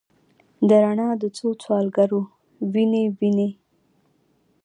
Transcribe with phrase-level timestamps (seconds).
[0.67, 2.21] د رڼا د څوسوالګرو،
[2.73, 3.49] وینې، وینې